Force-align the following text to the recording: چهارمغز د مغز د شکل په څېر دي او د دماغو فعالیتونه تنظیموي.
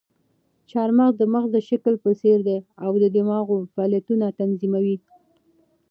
چهارمغز 0.69 1.13
د 1.17 1.23
مغز 1.33 1.49
د 1.53 1.57
شکل 1.69 1.93
په 2.03 2.09
څېر 2.21 2.39
دي 2.47 2.57
او 2.85 2.91
د 3.03 3.05
دماغو 3.15 3.57
فعالیتونه 3.73 4.25
تنظیموي. 4.39 4.97